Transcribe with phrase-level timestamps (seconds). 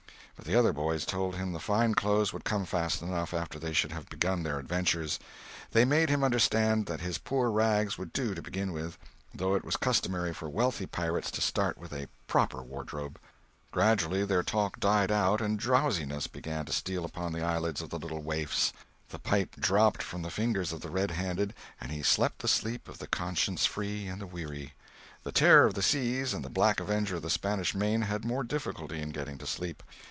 [0.43, 3.73] But the other boys told him the fine clothes would come fast enough, after they
[3.73, 5.19] should have begun their adventures.
[5.69, 8.97] They made him understand that his poor rags would do to begin with,
[9.35, 13.19] though it was customary for wealthy pirates to start with a proper wardrobe.
[13.69, 17.99] Gradually their talk died out and drowsiness began to steal upon the eyelids of the
[17.99, 18.73] little waifs.
[19.09, 22.89] The pipe dropped from the fingers of the Red Handed, and he slept the sleep
[22.89, 24.73] of the conscience free and the weary.
[25.21, 28.43] The Terror of the Seas and the Black Avenger of the Spanish Main had more
[28.43, 29.83] difficulty in getting to sleep.